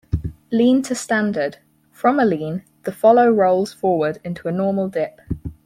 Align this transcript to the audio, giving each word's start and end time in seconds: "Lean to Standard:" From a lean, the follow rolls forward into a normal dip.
"Lean 0.51 0.81
to 0.81 0.95
Standard:" 0.95 1.57
From 1.91 2.19
a 2.19 2.25
lean, 2.25 2.63
the 2.85 2.91
follow 2.91 3.29
rolls 3.29 3.71
forward 3.71 4.17
into 4.23 4.47
a 4.47 4.51
normal 4.51 4.87
dip. 4.89 5.21